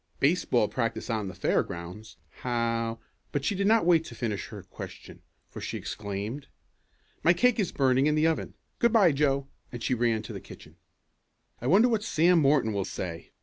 [0.19, 2.17] "Baseball practice on the fairgrounds.
[2.41, 2.97] How"
[3.31, 6.47] But she did not wait to finish her question for she exclaimed:
[7.21, 8.55] "My cake is burning in the oven.
[8.79, 10.75] Good bye, Joe!" and she ran to the kitchen.
[11.61, 13.29] "I wonder what Sam Morton will say?"